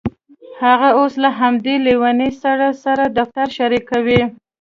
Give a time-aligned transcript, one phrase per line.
[0.63, 4.21] هغه اوس له همدې لیونۍ سړي سره دفتر شریکوي